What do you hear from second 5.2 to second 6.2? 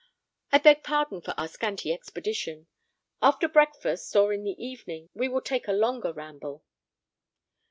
will take a longer